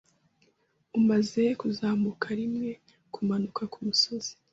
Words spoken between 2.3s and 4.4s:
rimwe kumanuka kumusozi